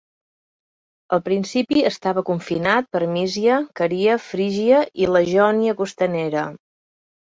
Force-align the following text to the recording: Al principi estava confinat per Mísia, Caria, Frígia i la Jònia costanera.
Al 1.17 1.21
principi 1.27 1.83
estava 1.91 2.25
confinat 2.31 2.91
per 2.97 3.03
Mísia, 3.13 3.61
Caria, 3.83 4.19
Frígia 4.33 4.85
i 5.07 5.15
la 5.17 5.27
Jònia 5.33 5.81
costanera. 5.87 6.53